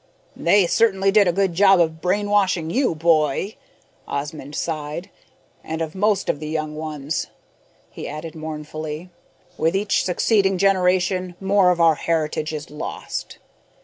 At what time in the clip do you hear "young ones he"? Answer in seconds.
6.49-8.07